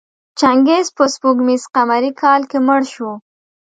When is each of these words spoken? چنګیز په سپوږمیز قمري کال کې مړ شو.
چنګیز 0.39 0.87
په 0.97 1.03
سپوږمیز 1.13 1.63
قمري 1.75 2.11
کال 2.21 2.41
کې 2.49 2.59
مړ 2.67 2.81
شو. 2.93 3.11